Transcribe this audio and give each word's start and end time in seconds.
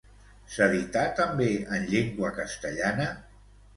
S'edità 0.53 1.03
també 1.21 1.49
en 1.77 1.85
llengua 1.93 2.33
castellana? 2.39 3.11